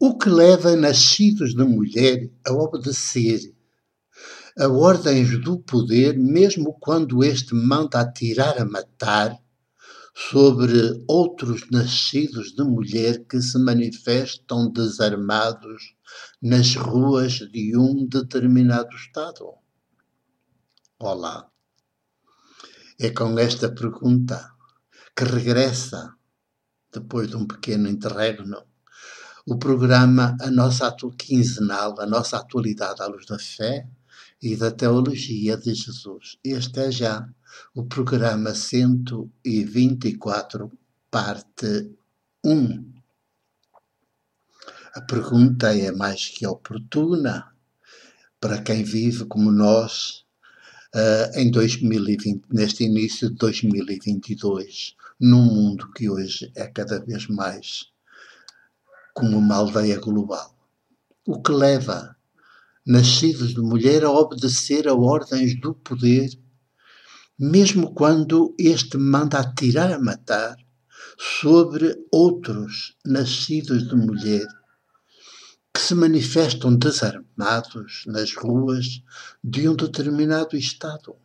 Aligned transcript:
O 0.00 0.16
que 0.16 0.28
leva 0.28 0.76
nascidos 0.76 1.56
de 1.56 1.64
mulher 1.64 2.30
a 2.46 2.52
obedecer 2.52 3.40
a 4.56 4.68
ordens 4.68 5.42
do 5.42 5.58
poder, 5.58 6.16
mesmo 6.16 6.78
quando 6.78 7.24
este 7.24 7.52
manda 7.52 8.00
atirar 8.00 8.60
a 8.60 8.64
matar 8.64 9.36
sobre 10.14 11.04
outros 11.08 11.68
nascidos 11.70 12.52
de 12.54 12.62
mulher 12.62 13.24
que 13.24 13.42
se 13.42 13.58
manifestam 13.58 14.70
desarmados 14.70 15.96
nas 16.40 16.76
ruas 16.76 17.32
de 17.50 17.76
um 17.76 18.06
determinado 18.06 18.94
Estado? 18.94 19.52
Olá. 20.96 21.50
É 23.00 23.10
com 23.10 23.36
esta 23.36 23.68
pergunta 23.68 24.48
que 25.16 25.24
regressa, 25.24 26.14
depois 26.92 27.28
de 27.28 27.36
um 27.36 27.48
pequeno 27.48 27.88
interregno, 27.88 28.64
o 29.50 29.56
programa 29.56 30.36
A 30.42 30.50
Nossa 30.50 30.94
Quinzenal, 31.16 31.98
A 31.98 32.04
Nossa 32.04 32.36
Atualidade 32.36 33.00
à 33.00 33.06
Luz 33.06 33.24
da 33.24 33.38
Fé 33.38 33.88
e 34.42 34.54
da 34.54 34.70
Teologia 34.70 35.56
de 35.56 35.74
Jesus. 35.74 36.36
Este 36.44 36.80
é 36.80 36.90
já 36.90 37.26
o 37.74 37.86
programa 37.86 38.54
124, 38.54 40.70
parte 41.10 41.90
1. 42.44 42.92
A 44.94 45.00
pergunta 45.00 45.74
é 45.74 45.90
mais 45.92 46.28
que 46.28 46.46
oportuna 46.46 47.50
para 48.38 48.60
quem 48.60 48.84
vive 48.84 49.24
como 49.24 49.50
nós 49.50 50.26
uh, 50.94 51.30
em 51.34 51.50
2020, 51.50 52.44
neste 52.52 52.84
início 52.84 53.30
de 53.30 53.36
2022, 53.36 54.94
num 55.18 55.42
mundo 55.42 55.90
que 55.92 56.10
hoje 56.10 56.52
é 56.54 56.66
cada 56.66 57.02
vez 57.02 57.26
mais 57.28 57.90
como 59.18 59.36
uma 59.36 59.56
aldeia 59.56 59.98
global. 59.98 60.56
O 61.26 61.42
que 61.42 61.50
leva 61.50 62.16
nascidos 62.86 63.52
de 63.52 63.60
mulher 63.60 64.04
a 64.04 64.10
obedecer 64.12 64.86
a 64.86 64.94
ordens 64.94 65.60
do 65.60 65.74
poder, 65.74 66.30
mesmo 67.36 67.92
quando 67.94 68.54
este 68.56 68.96
manda 68.96 69.40
atirar 69.40 69.92
a 69.92 69.98
matar 69.98 70.56
sobre 71.18 71.96
outros 72.12 72.96
nascidos 73.04 73.88
de 73.88 73.96
mulher 73.96 74.46
que 75.74 75.80
se 75.80 75.96
manifestam 75.96 76.76
desarmados 76.76 78.04
nas 78.06 78.36
ruas 78.36 79.02
de 79.42 79.68
um 79.68 79.74
determinado 79.74 80.56
Estado. 80.56 81.16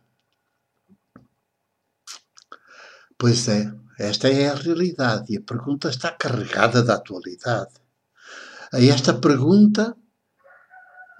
Pois 3.16 3.46
é, 3.46 3.72
esta 4.00 4.28
é 4.28 4.48
a 4.48 4.54
realidade 4.54 5.32
e 5.32 5.36
a 5.36 5.42
pergunta 5.42 5.88
está 5.88 6.10
carregada 6.10 6.82
da 6.82 6.96
atualidade. 6.96 7.83
A 8.74 8.80
esta 8.80 9.14
pergunta, 9.14 9.96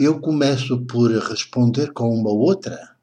eu 0.00 0.20
começo 0.20 0.84
por 0.86 1.08
responder 1.12 1.92
com 1.92 2.12
uma 2.12 2.32
outra. 2.32 2.96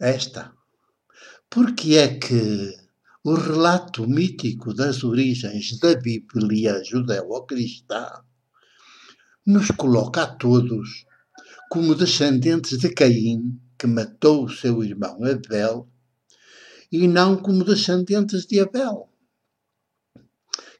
Esta. 0.00 0.52
Por 1.48 1.76
que 1.76 1.96
é 1.96 2.18
que 2.18 2.76
o 3.22 3.34
relato 3.34 4.04
mítico 4.08 4.74
das 4.74 5.04
origens 5.04 5.78
da 5.78 5.94
Bíblia 5.94 6.82
judeu-cristã 6.82 8.24
nos 9.46 9.70
coloca 9.70 10.24
a 10.24 10.34
todos 10.34 11.06
como 11.70 11.94
descendentes 11.94 12.78
de 12.78 12.92
Caim, 12.92 13.60
que 13.78 13.86
matou 13.86 14.46
o 14.46 14.50
seu 14.50 14.82
irmão 14.82 15.20
Abel, 15.22 15.88
e 16.90 17.06
não 17.06 17.36
como 17.36 17.62
descendentes 17.62 18.44
de 18.44 18.58
Abel 18.58 19.08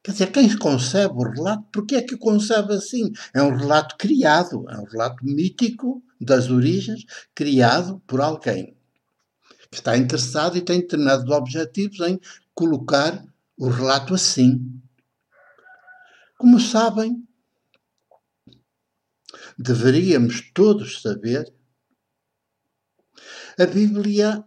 Quer 0.06 0.12
dizer, 0.12 0.30
quem 0.30 0.56
concebe 0.56 1.14
o 1.16 1.28
relato, 1.28 1.64
porque 1.72 1.96
é 1.96 2.00
que 2.00 2.14
o 2.14 2.18
concebe 2.18 2.72
assim? 2.74 3.12
É 3.34 3.42
um 3.42 3.56
relato 3.56 3.96
criado, 3.96 4.64
é 4.70 4.78
um 4.78 4.84
relato 4.84 5.24
mítico 5.24 6.00
das 6.20 6.48
origens, 6.48 7.04
criado 7.34 8.00
por 8.06 8.20
alguém 8.20 8.76
que 9.68 9.78
está 9.78 9.96
interessado 9.96 10.56
e 10.56 10.60
tem 10.60 10.78
determinados 10.78 11.28
objetivos 11.28 11.98
em 12.06 12.20
colocar 12.54 13.26
o 13.58 13.68
relato 13.68 14.14
assim. 14.14 14.80
Como 16.38 16.60
sabem, 16.60 17.26
deveríamos 19.58 20.52
todos 20.52 21.02
saber, 21.02 21.52
a 23.58 23.66
Bíblia 23.66 24.44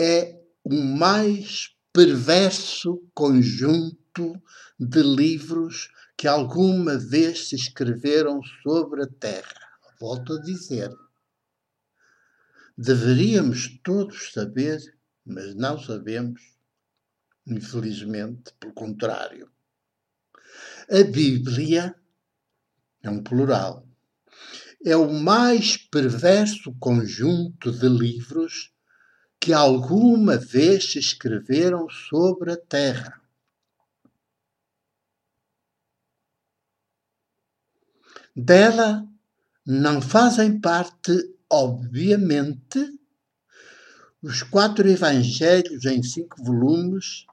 é 0.00 0.40
o 0.62 0.72
mais 0.72 1.71
perverso 1.92 3.06
conjunto 3.12 4.42
de 4.78 5.02
livros 5.02 5.90
que 6.16 6.26
alguma 6.26 6.96
vez 6.96 7.48
se 7.48 7.56
escreveram 7.56 8.40
sobre 8.62 9.02
a 9.02 9.06
Terra. 9.06 9.60
Volto 10.00 10.32
a 10.34 10.40
dizer. 10.40 10.90
Deveríamos 12.76 13.78
todos 13.82 14.32
saber, 14.32 14.80
mas 15.24 15.54
não 15.54 15.78
sabemos, 15.78 16.40
infelizmente, 17.46 18.54
pelo 18.58 18.72
contrário. 18.72 19.50
A 20.90 21.04
Bíblia 21.04 21.94
é 23.02 23.10
um 23.10 23.22
plural. 23.22 23.86
É 24.84 24.96
o 24.96 25.12
mais 25.12 25.76
perverso 25.76 26.74
conjunto 26.80 27.70
de 27.70 27.88
livros 27.88 28.71
que 29.42 29.52
alguma 29.52 30.36
vez 30.36 30.92
se 30.92 31.00
escreveram 31.00 31.88
sobre 31.88 32.52
a 32.52 32.56
terra. 32.56 33.20
Dela 38.36 39.04
não 39.66 40.00
fazem 40.00 40.60
parte, 40.60 41.10
obviamente, 41.50 42.78
os 44.22 44.44
quatro 44.44 44.88
evangelhos 44.88 45.86
em 45.86 46.00
cinco 46.04 46.40
volumes, 46.44 47.26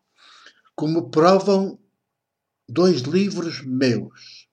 como 0.76 1.12
provam 1.12 1.80
dois 2.68 3.02
livros 3.02 3.62
meus. 3.62 4.47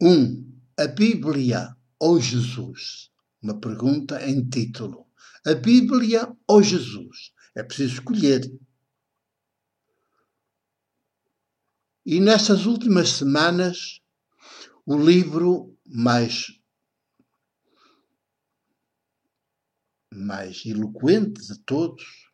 Um, 0.00 0.48
a 0.78 0.86
Bíblia 0.86 1.76
ou 1.98 2.20
Jesus? 2.20 3.10
Uma 3.42 3.58
pergunta 3.60 4.24
em 4.24 4.48
título 4.48 5.09
a 5.44 5.54
Bíblia 5.54 6.36
ou 6.46 6.62
Jesus. 6.62 7.32
É 7.54 7.62
preciso 7.62 7.94
escolher. 7.94 8.50
E 12.04 12.18
nestas 12.20 12.66
últimas 12.66 13.10
semanas, 13.10 14.00
o 14.86 14.96
livro 14.96 15.76
mais, 15.86 16.58
mais 20.12 20.64
eloquente 20.64 21.46
de 21.46 21.58
todos, 21.60 22.30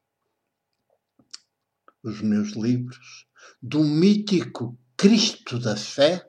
os 2.03 2.21
meus 2.21 2.50
livros, 2.53 3.27
do 3.61 3.83
mítico 3.83 4.78
Cristo 4.97 5.59
da 5.59 5.77
Fé 5.77 6.28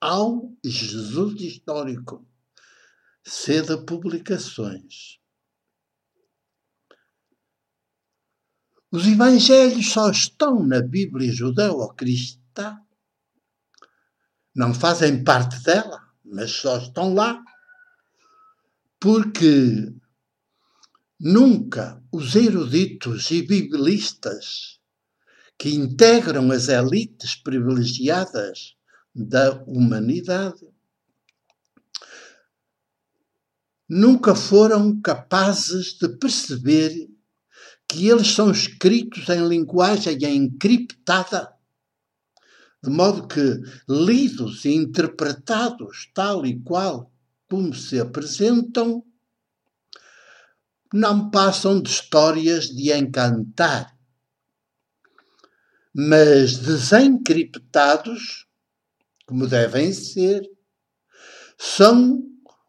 ao 0.00 0.52
Jesus 0.64 1.40
histórico, 1.40 2.26
Seda 3.24 3.84
Publicações. 3.84 5.18
Os 8.94 9.08
evangelhos 9.08 9.90
só 9.90 10.08
estão 10.08 10.64
na 10.64 10.80
Bíblia 10.80 11.32
judeu-cristã. 11.32 12.78
Não 14.54 14.72
fazem 14.72 15.24
parte 15.24 15.58
dela, 15.64 16.00
mas 16.24 16.52
só 16.52 16.78
estão 16.78 17.12
lá. 17.12 17.42
Porque 19.00 19.92
nunca 21.18 22.00
os 22.12 22.36
eruditos 22.36 23.32
e 23.32 23.42
biblistas 23.42 24.78
que 25.58 25.74
integram 25.74 26.52
as 26.52 26.68
elites 26.68 27.34
privilegiadas 27.34 28.76
da 29.12 29.60
humanidade 29.64 30.68
nunca 33.88 34.36
foram 34.36 35.00
capazes 35.00 35.98
de 35.98 36.08
perceber 36.16 37.12
que 37.88 38.08
eles 38.08 38.28
são 38.28 38.50
escritos 38.50 39.28
em 39.28 39.46
linguagem 39.46 40.18
encriptada, 40.24 41.52
de 42.82 42.90
modo 42.90 43.26
que, 43.26 43.60
lidos 43.88 44.64
e 44.64 44.74
interpretados 44.74 46.10
tal 46.14 46.44
e 46.44 46.60
qual 46.60 47.10
como 47.48 47.72
se 47.72 48.00
apresentam, 48.00 49.04
não 50.92 51.30
passam 51.30 51.80
de 51.80 51.88
histórias 51.88 52.66
de 52.66 52.92
encantar, 52.92 53.96
mas 55.94 56.58
desencriptados, 56.58 58.46
como 59.26 59.46
devem 59.46 59.92
ser, 59.92 60.42
são 61.56 62.22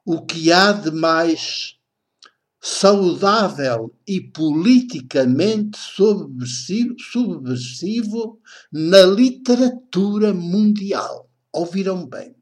o 0.05 0.23
que 0.23 0.51
há 0.51 0.71
de 0.71 0.91
mais 0.91 1.79
saudável 2.65 3.95
e 4.07 4.19
politicamente 4.19 5.77
subversivo, 5.77 6.95
subversivo 6.97 8.41
na 8.71 9.03
literatura 9.03 10.33
mundial. 10.33 11.29
Ouviram 11.53 12.07
bem? 12.07 12.35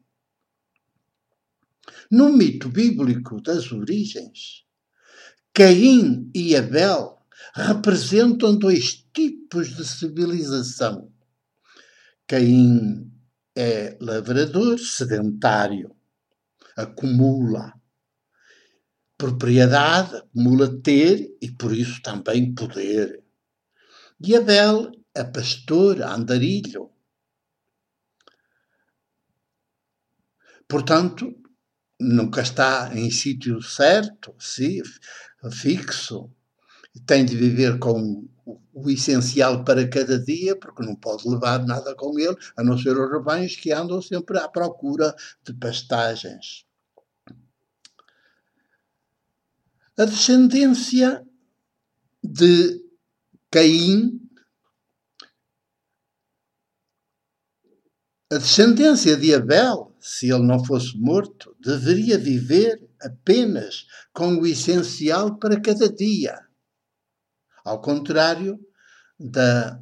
No 2.10 2.32
mito 2.32 2.70
bíblico 2.70 3.38
das 3.42 3.70
origens, 3.70 4.64
Caim 5.52 6.30
e 6.34 6.56
Abel 6.56 7.18
representam 7.54 8.58
dois 8.58 9.06
tipos 9.12 9.76
de 9.76 9.86
civilização. 9.86 11.12
Caim 12.26 13.12
é 13.54 13.94
lavrador 14.00 14.78
sedentário, 14.78 15.94
acumula 16.74 17.74
propriedade, 19.16 20.16
acumula 20.16 20.80
ter 20.82 21.36
e 21.40 21.50
por 21.50 21.72
isso 21.74 22.02
também 22.02 22.54
poder. 22.54 23.22
E 24.20 24.34
Abel 24.36 24.92
é 25.14 25.24
pastor, 25.24 26.02
andarilho. 26.02 26.90
Portanto, 30.68 31.34
nunca 32.00 32.42
está 32.42 32.90
em 32.94 33.10
sítio 33.10 33.62
certo, 33.62 34.34
fixo. 35.50 36.30
Tem 37.06 37.24
de 37.24 37.36
viver 37.36 37.78
com 37.78 38.26
o 38.72 38.90
essencial 38.90 39.64
para 39.64 39.88
cada 39.88 40.18
dia, 40.18 40.56
porque 40.56 40.84
não 40.84 40.96
pode 40.96 41.28
levar 41.28 41.64
nada 41.64 41.94
com 41.94 42.18
ele, 42.18 42.36
a 42.56 42.62
não 42.62 42.78
ser 42.78 42.96
os 42.96 43.10
rebanhos 43.10 43.56
que 43.56 43.72
andam 43.72 44.00
sempre 44.00 44.38
à 44.38 44.48
procura 44.48 45.14
de 45.44 45.52
pastagens. 45.54 46.64
A 49.96 50.04
descendência 50.06 51.24
de 52.22 52.82
Caim, 53.48 54.20
a 58.32 58.38
descendência 58.38 59.16
de 59.16 59.32
Abel, 59.32 59.96
se 60.00 60.32
ele 60.32 60.42
não 60.42 60.64
fosse 60.64 60.98
morto, 60.98 61.56
deveria 61.60 62.18
viver 62.18 62.84
apenas 63.00 63.86
com 64.12 64.34
o 64.36 64.46
essencial 64.46 65.38
para 65.38 65.60
cada 65.60 65.88
dia. 65.88 66.44
Ao 67.64 67.80
contrário 67.80 68.58
da 69.16 69.80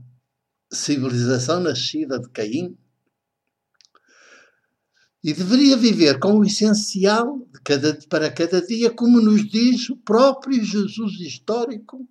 civilização 0.71 1.61
nascida 1.61 2.21
de 2.21 2.29
Caim, 2.29 2.79
e 5.23 5.33
deveria 5.33 5.77
viver 5.77 6.19
com 6.19 6.39
o 6.39 6.45
essencial 6.45 7.47
cada, 7.63 7.95
para 8.09 8.31
cada 8.31 8.61
dia, 8.61 8.91
como 8.91 9.21
nos 9.21 9.49
diz 9.49 9.89
o 9.89 9.97
próprio 9.97 10.63
Jesus 10.65 11.21
histórico, 11.21 12.09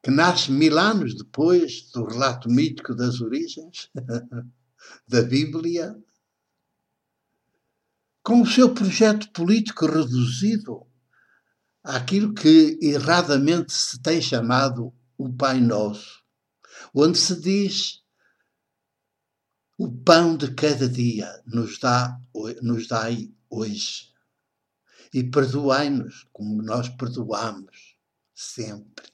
que 0.00 0.10
nasce 0.12 0.52
mil 0.52 0.78
anos 0.78 1.16
depois 1.16 1.90
do 1.90 2.04
relato 2.04 2.48
mítico 2.48 2.94
das 2.94 3.20
origens 3.20 3.90
da 5.08 5.22
Bíblia, 5.22 5.96
com 8.22 8.42
o 8.42 8.46
seu 8.46 8.72
projeto 8.72 9.30
político 9.32 9.86
reduzido 9.86 10.86
àquilo 11.82 12.32
que 12.32 12.78
erradamente 12.80 13.72
se 13.72 14.00
tem 14.00 14.20
chamado 14.22 14.94
o 15.16 15.32
Pai 15.32 15.60
Nosso, 15.60 16.22
onde 16.94 17.18
se 17.18 17.40
diz 17.40 18.04
o 19.78 19.88
pão 19.88 20.36
de 20.36 20.52
cada 20.54 20.88
dia 20.88 21.40
nos, 21.46 21.78
dá, 21.78 22.20
nos 22.60 22.88
dai 22.88 23.32
hoje. 23.48 24.12
E 25.14 25.22
perdoai-nos 25.22 26.28
como 26.32 26.60
nós 26.60 26.88
perdoamos 26.88 27.96
sempre. 28.34 29.06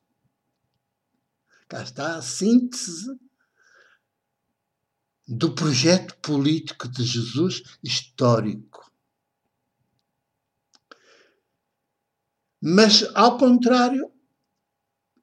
Cá 1.68 1.82
está 1.82 2.16
a 2.16 2.22
síntese 2.22 3.14
do 5.28 5.54
projeto 5.54 6.16
político 6.16 6.88
de 6.88 7.04
Jesus 7.04 7.62
histórico. 7.82 8.90
Mas, 12.60 13.04
ao 13.14 13.36
contrário, 13.36 14.10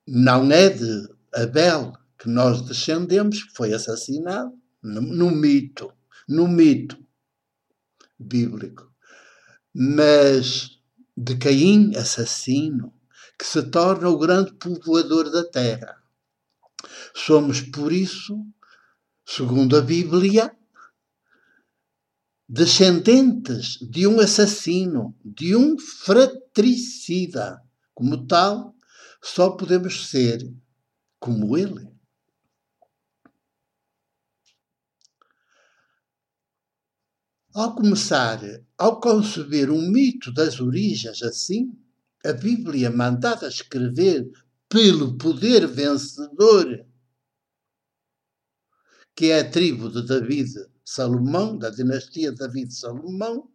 não 0.07 0.51
é 0.51 0.69
de 0.69 1.09
Abel 1.33 1.93
que 2.17 2.29
nós 2.29 2.61
descendemos, 2.61 3.43
que 3.43 3.55
foi 3.55 3.73
assassinado, 3.73 4.60
no, 4.81 5.31
mito, 5.31 5.93
no 6.27 6.47
mito 6.47 6.97
bíblico. 8.17 8.91
Mas 9.73 10.79
de 11.15 11.37
Caim, 11.37 11.95
assassino, 11.95 12.93
que 13.37 13.45
se 13.45 13.63
torna 13.63 14.09
o 14.09 14.17
grande 14.17 14.53
povoador 14.53 15.31
da 15.31 15.43
terra. 15.43 16.01
Somos, 17.13 17.61
por 17.61 17.91
isso, 17.91 18.45
segundo 19.25 19.77
a 19.77 19.81
Bíblia, 19.81 20.55
descendentes 22.47 23.77
de 23.81 24.05
um 24.07 24.19
assassino, 24.19 25.15
de 25.23 25.55
um 25.55 25.77
fratricida. 25.77 27.61
Como 27.93 28.25
tal, 28.25 28.75
só 29.21 29.51
podemos 29.51 30.09
ser 30.09 30.53
como 31.19 31.57
ele. 31.57 31.87
Ao 37.53 37.75
começar, 37.75 38.39
ao 38.77 39.01
conceber 39.01 39.69
um 39.69 39.81
mito 39.81 40.33
das 40.33 40.61
origens 40.61 41.21
assim, 41.21 41.77
a 42.23 42.31
Bíblia 42.31 42.89
mandada 42.89 43.45
escrever 43.45 44.31
pelo 44.69 45.17
poder 45.17 45.67
vencedor, 45.67 46.85
que 49.13 49.31
é 49.31 49.39
a 49.41 49.49
tribo 49.49 49.89
de 49.89 50.07
David 50.07 50.53
Salomão, 50.85 51.57
da 51.57 51.69
dinastia 51.69 52.31
David 52.31 52.73
Salomão, 52.73 53.51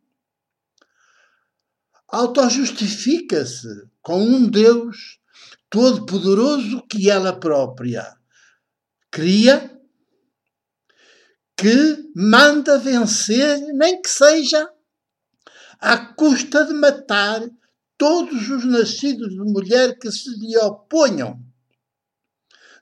auto-justifica-se 2.09 3.89
com 4.03 4.23
um 4.23 4.47
Deus 4.47 5.19
todo-poderoso 5.71 6.87
que 6.87 7.09
ela 7.11 7.33
própria 7.33 8.15
cria 9.11 9.76
que 11.57 12.13
manda 12.15 12.79
vencer, 12.79 13.61
nem 13.73 14.01
que 14.03 14.11
seja 14.11 14.71
à 15.79 15.97
custa 16.15 16.65
de 16.67 16.75
matar 16.75 17.43
todos 17.97 18.51
os 18.51 18.65
nascidos 18.65 19.31
de 19.31 19.41
mulher 19.41 19.99
que 19.99 20.11
se 20.13 20.31
lhe 20.39 20.57
oponham, 20.59 21.43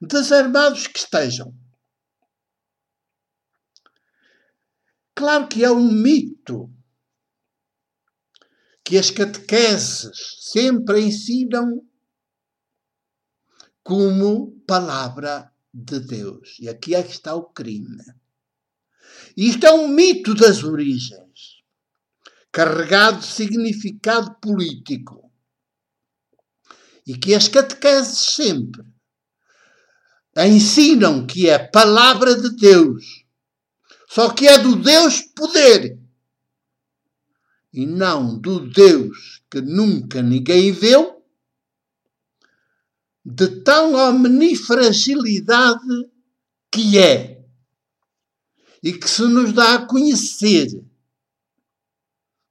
desarmados 0.00 0.86
que 0.88 0.98
estejam. 0.98 1.54
Claro 5.14 5.46
que 5.46 5.64
é 5.64 5.70
um 5.70 5.92
mito 5.92 6.68
que 8.82 8.98
as 8.98 9.10
catequeses 9.10 10.36
sempre 10.40 11.00
ensinam 11.00 11.86
como 13.84 14.60
palavra 14.66 15.52
de 15.72 16.00
Deus. 16.00 16.56
E 16.58 16.68
aqui 16.68 16.94
é 16.94 17.02
que 17.02 17.12
está 17.12 17.34
o 17.34 17.44
crime. 17.44 18.02
Isto 19.36 19.66
é 19.66 19.72
um 19.72 19.88
mito 19.88 20.34
das 20.34 20.62
origens, 20.62 21.62
carregado 22.52 23.20
de 23.20 23.26
significado 23.26 24.34
político. 24.40 25.30
E 27.06 27.16
que 27.16 27.34
as 27.34 27.48
catequeses 27.48 28.18
sempre 28.18 28.84
ensinam 30.36 31.26
que 31.26 31.48
é 31.48 31.58
palavra 31.58 32.40
de 32.40 32.50
Deus, 32.56 33.24
só 34.08 34.30
que 34.30 34.46
é 34.46 34.58
do 34.58 34.76
Deus 34.76 35.20
poder 35.20 35.98
e 37.74 37.86
não 37.86 38.38
do 38.38 38.60
Deus 38.60 39.42
que 39.50 39.60
nunca 39.60 40.22
ninguém 40.22 40.70
viu, 40.70 41.20
de 43.24 43.48
tão 43.62 43.94
omnifragilidade 43.94 46.08
que 46.70 46.98
é 46.98 47.33
e 48.84 48.92
que 48.92 49.08
se 49.08 49.22
nos 49.22 49.54
dá 49.54 49.76
a 49.76 49.86
conhecer. 49.86 50.68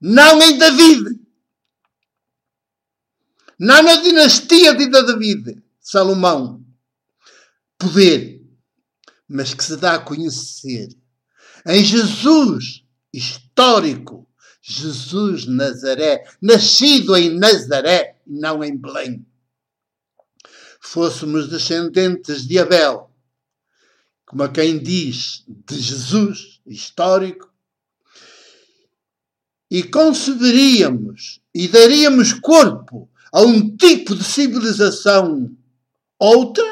Não 0.01 0.41
em 0.41 0.57
David, 0.57 1.21
não 3.59 3.83
na 3.83 3.95
dinastia 4.01 4.73
de 4.73 4.87
David, 4.87 5.63
Salomão, 5.79 6.65
poder, 7.77 8.43
mas 9.29 9.53
que 9.53 9.63
se 9.63 9.77
dá 9.77 9.93
a 9.93 9.99
conhecer 9.99 10.89
em 11.65 11.85
Jesus 11.85 12.83
histórico, 13.13 14.27
Jesus 14.61 15.45
Nazaré, 15.45 16.27
nascido 16.41 17.15
em 17.15 17.37
Nazaré, 17.37 18.19
não 18.25 18.63
em 18.63 18.75
Belém. 18.75 19.25
Fôssemos 20.81 21.47
descendentes 21.47 22.45
de 22.45 22.57
Abel, 22.59 23.12
como 24.33 24.41
a 24.41 24.49
quem 24.49 24.79
diz, 24.79 25.43
de 25.47 25.79
Jesus 25.79 26.59
histórico, 26.65 27.53
e 29.69 29.83
conceberíamos 29.83 31.39
e 31.53 31.67
daríamos 31.67 32.33
corpo 32.33 33.07
a 33.31 33.41
um 33.41 33.77
tipo 33.77 34.15
de 34.15 34.23
civilização 34.23 35.55
outra, 36.17 36.65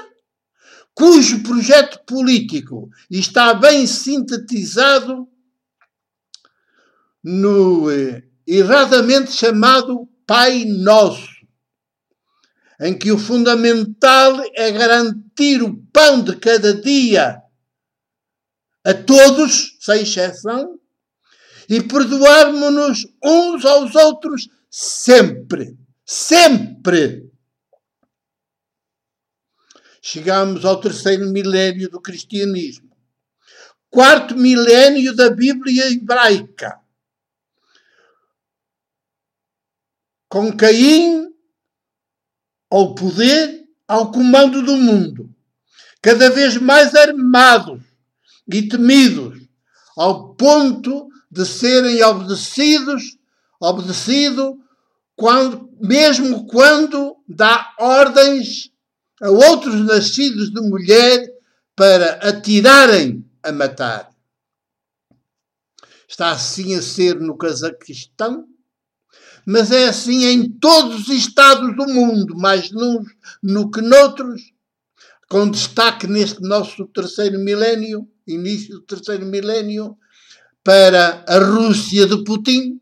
cujo 0.95 1.43
projeto 1.43 2.03
político 2.03 2.89
está 3.11 3.53
bem 3.53 3.85
sintetizado 3.85 5.27
no 7.23 7.91
eh, 7.91 8.23
erradamente 8.47 9.33
chamado 9.33 10.09
Pai 10.25 10.65
Nosso, 10.65 11.29
em 12.79 12.97
que 12.97 13.11
o 13.11 13.19
fundamental 13.19 14.41
é 14.55 14.71
garantir 14.71 15.61
o 15.61 15.77
pão 15.93 16.23
de 16.23 16.35
cada 16.37 16.73
dia 16.73 17.39
a 18.83 18.93
todos, 18.93 19.77
sem 19.79 20.01
exceção, 20.01 20.79
e 21.69 21.81
perdoarmos-nos 21.81 23.07
uns 23.23 23.65
aos 23.65 23.95
outros 23.95 24.49
sempre. 24.69 25.77
Sempre! 26.05 27.31
Chegamos 30.01 30.65
ao 30.65 30.81
terceiro 30.81 31.27
milénio 31.27 31.89
do 31.89 32.01
cristianismo. 32.01 32.89
Quarto 33.89 34.35
milénio 34.35 35.15
da 35.15 35.29
Bíblia 35.29 35.91
hebraica. 35.91 36.79
Com 40.27 40.55
Caim 40.55 41.31
ao 42.69 42.95
poder, 42.95 43.67
ao 43.87 44.11
comando 44.11 44.63
do 44.63 44.77
mundo. 44.77 45.29
Cada 46.01 46.29
vez 46.29 46.57
mais 46.57 46.95
armados 46.95 47.90
e 48.57 48.67
temidos, 48.67 49.39
ao 49.97 50.33
ponto 50.35 51.07
de 51.29 51.45
serem 51.45 52.03
obedecidos, 52.03 53.17
obedecido 53.59 54.57
quando, 55.15 55.69
mesmo 55.79 56.45
quando 56.47 57.17
dá 57.27 57.73
ordens 57.79 58.71
a 59.21 59.29
outros 59.29 59.85
nascidos 59.85 60.51
de 60.51 60.61
mulher 60.61 61.31
para 61.75 62.13
atirarem 62.27 63.23
a 63.43 63.51
matar. 63.51 64.09
Está 66.07 66.31
assim 66.31 66.75
a 66.75 66.81
ser 66.81 67.19
no 67.19 67.37
Cazaquistão, 67.37 68.45
mas 69.45 69.71
é 69.71 69.87
assim 69.87 70.25
em 70.25 70.51
todos 70.51 71.07
os 71.07 71.09
estados 71.09 71.75
do 71.75 71.87
mundo, 71.87 72.35
mais 72.35 72.71
num 72.71 73.03
no 73.41 73.71
que 73.71 73.81
noutros, 73.81 74.41
com 75.29 75.49
destaque 75.49 76.07
neste 76.07 76.41
nosso 76.41 76.85
terceiro 76.87 77.39
milénio, 77.39 78.10
início 78.27 78.75
do 78.75 78.81
terceiro 78.81 79.25
milénio, 79.25 79.97
para 80.63 81.25
a 81.27 81.39
Rússia 81.39 82.05
de 82.05 82.23
Putin, 82.23 82.79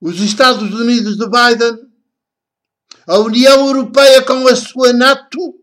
os 0.00 0.20
Estados 0.20 0.72
Unidos 0.72 1.16
de 1.16 1.26
Biden, 1.26 1.90
a 3.06 3.18
União 3.18 3.66
Europeia 3.66 4.24
com 4.24 4.46
a 4.46 4.54
sua 4.54 4.92
NATO, 4.92 5.60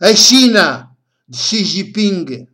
a 0.00 0.14
China 0.14 0.96
de 1.28 1.38
Xi 1.38 1.64
Jinping. 1.64 2.48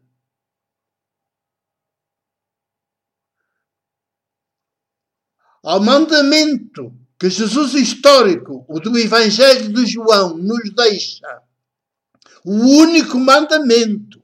Ao 5.63 5.81
mandamento 5.81 6.93
que 7.19 7.31
Jesus 7.31 7.75
histórico, 7.75 8.65
o 8.69 8.81
do 8.81 8.99
Evangelho 8.99 9.73
de 9.73 9.87
João, 9.87 10.37
nos 10.37 10.75
deixa, 10.75 11.41
o 12.45 12.53
único 12.53 13.19
mandamento 13.19 14.23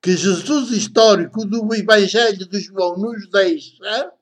que 0.00 0.16
Jesus 0.16 0.70
histórico 0.70 1.44
do 1.44 1.74
Evangelho 1.74 2.46
de 2.46 2.60
João 2.60 2.96
nos 2.96 3.28
deixa, 3.30 4.12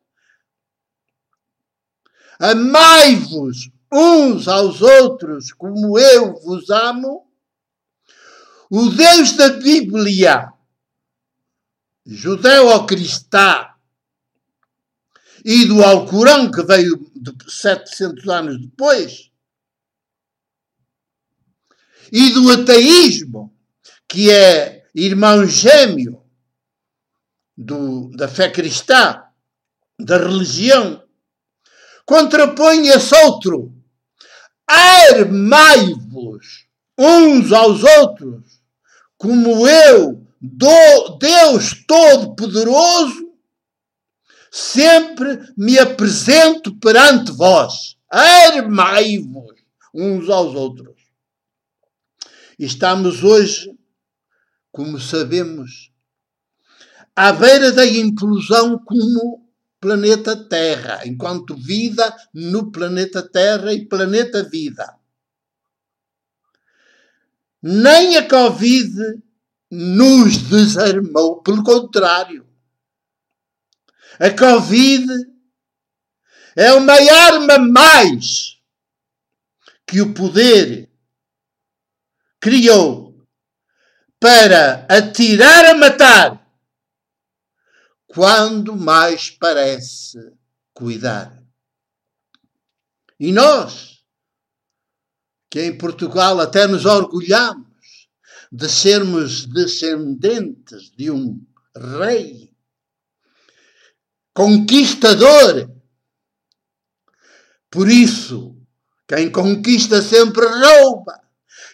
amai-vos 2.39 3.71
uns 3.93 4.47
aos 4.47 4.83
outros 4.83 5.53
como 5.53 5.99
eu 5.99 6.35
vos 6.41 6.69
amo, 6.71 7.27
o 8.71 8.89
Deus 8.91 9.33
da 9.33 9.49
Bíblia, 9.49 10.53
judeu-cristã, 12.07 13.71
e 15.45 15.65
do 15.67 15.83
Alcorão, 15.83 16.51
que 16.51 16.63
veio 16.63 17.11
de 17.15 17.33
700 17.51 18.29
anos 18.29 18.61
depois, 18.61 19.30
e 22.13 22.31
do 22.31 22.51
ateísmo, 22.51 23.55
que 24.09 24.31
é 24.31 24.85
irmão 24.95 25.47
gêmeo 25.47 26.23
do, 27.57 28.11
da 28.11 28.27
fé 28.27 28.51
cristã, 28.51 29.23
da 29.99 30.19
religião, 30.19 31.03
contrapõe 32.05 32.89
esse 32.89 33.15
outro. 33.25 33.73
Armai-vos 34.67 36.67
uns 36.99 37.53
aos 37.53 37.83
outros, 37.83 38.61
como 39.17 39.69
eu, 39.69 40.27
do 40.41 41.19
Deus 41.19 41.85
Todo-Poderoso, 41.87 43.31
sempre 44.51 45.41
me 45.57 45.79
apresento 45.79 46.75
perante 46.77 47.31
vós. 47.33 47.97
Armai-vos 48.11 49.55
uns 49.95 50.29
aos 50.29 50.55
outros. 50.55 51.00
Estamos 52.63 53.25
hoje 53.25 53.75
como 54.71 55.01
sabemos, 55.01 55.91
à 57.17 57.33
beira 57.33 57.73
da 57.73 57.87
implosão 57.87 58.79
como 58.85 59.51
planeta 59.81 60.47
Terra, 60.47 61.07
enquanto 61.07 61.57
vida 61.57 62.15
no 62.35 62.71
planeta 62.71 63.27
Terra 63.27 63.73
e 63.73 63.89
planeta 63.89 64.43
vida. 64.43 64.95
Nem 67.63 68.19
a 68.19 68.29
Covid 68.29 68.93
nos 69.71 70.37
desarmou, 70.37 71.43
pelo 71.43 71.65
contrário. 71.65 72.47
A 74.19 74.29
Covid 74.39 75.07
é 76.55 76.75
uma 76.75 76.93
arma 76.93 77.59
mais 77.59 78.61
que 79.87 80.03
o 80.03 80.13
poder 80.13 80.90
criou 82.41 83.27
para 84.19 84.87
atirar 84.89 85.67
a 85.67 85.75
matar, 85.75 86.47
quando 88.07 88.77
mais 88.77 89.31
parece 89.31 90.19
cuidar. 90.75 91.41
E 93.19 93.33
nós, 93.33 94.03
que 95.51 95.63
em 95.63 95.77
Portugal 95.77 96.41
até 96.41 96.67
nos 96.67 96.85
orgulhamos 96.85 97.69
de 98.51 98.69
sermos 98.69 99.47
descendentes 99.47 100.91
de 100.97 101.11
um 101.11 101.41
rei 101.99 102.53
conquistador, 104.35 105.71
por 107.71 107.89
isso, 107.89 108.57
quem 109.07 109.31
conquista 109.31 110.03
sempre 110.03 110.45
rouba, 110.47 111.21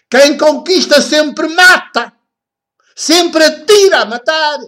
quem 0.08 0.36
conquista 0.36 1.00
sempre 1.00 1.48
mata 1.48 2.16
sempre 2.96 3.44
atira 3.44 4.00
a 4.00 4.06
matar. 4.06 4.58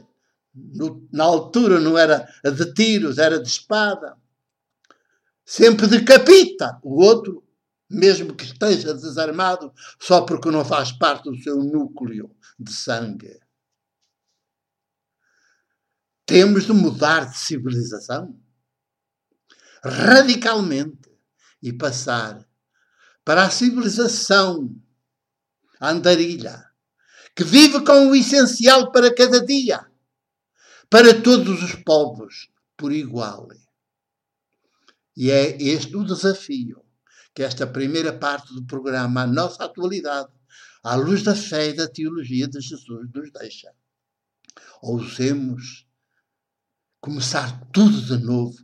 No, 0.54 1.08
na 1.10 1.24
altura 1.24 1.80
não 1.80 1.96
era 1.96 2.28
de 2.44 2.74
tiros, 2.74 3.16
era 3.16 3.40
de 3.40 3.48
espada. 3.48 4.16
Sempre 5.44 5.86
decapita 5.86 6.78
o 6.82 7.02
outro, 7.02 7.42
mesmo 7.88 8.34
que 8.34 8.44
esteja 8.44 8.92
desarmado, 8.92 9.72
só 9.98 10.20
porque 10.22 10.50
não 10.50 10.64
faz 10.64 10.92
parte 10.92 11.30
do 11.30 11.38
seu 11.38 11.56
núcleo 11.62 12.30
de 12.58 12.72
sangue. 12.72 13.40
Temos 16.26 16.66
de 16.66 16.72
mudar 16.72 17.30
de 17.30 17.38
civilização 17.38 18.38
radicalmente 19.82 21.08
e 21.62 21.72
passar 21.72 22.46
para 23.24 23.44
a 23.44 23.50
civilização 23.50 24.74
andarilha 25.80 26.64
que 27.34 27.44
vive 27.44 27.84
com 27.84 28.08
o 28.08 28.16
essencial 28.16 28.90
para 28.90 29.14
cada 29.14 29.44
dia, 29.44 29.86
para 30.90 31.22
todos 31.22 31.62
os 31.62 31.74
povos, 31.76 32.50
por 32.76 32.92
igual. 32.92 33.48
E 35.16 35.30
é 35.30 35.60
este 35.62 35.96
o 35.96 36.04
desafio 36.04 36.84
que 37.32 37.44
esta 37.44 37.64
primeira 37.64 38.12
parte 38.12 38.52
do 38.52 38.66
programa, 38.66 39.22
a 39.22 39.26
nossa 39.26 39.64
atualidade, 39.64 40.32
à 40.82 40.96
luz 40.96 41.22
da 41.22 41.36
fé 41.36 41.68
e 41.68 41.72
da 41.74 41.86
teologia 41.86 42.48
de 42.48 42.60
Jesus, 42.60 43.08
nos 43.14 43.30
deixa. 43.30 43.72
Ousemos 44.82 45.86
começar 47.00 47.60
tudo 47.70 48.02
de 48.02 48.16
novo, 48.24 48.58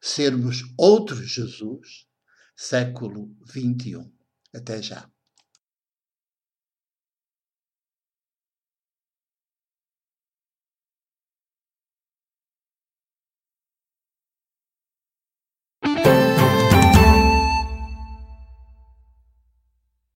sermos 0.00 0.64
outro 0.76 1.22
Jesus, 1.22 2.08
século 2.56 3.32
XXI. 3.48 4.12
Até 4.52 4.82
já. 4.82 5.08